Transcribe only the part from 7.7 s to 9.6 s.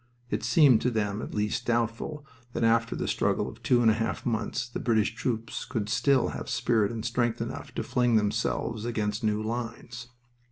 to fling themselves against new